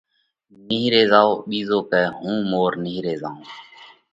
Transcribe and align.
نيهري 0.67 1.01
زائون 1.11 1.39
ٻِيزو 1.49 1.79
ڪئہ 1.91 2.05
هُون 2.17 2.37
مور 2.51 2.71
نيهري 2.83 3.13
زائون۔ 3.21 3.37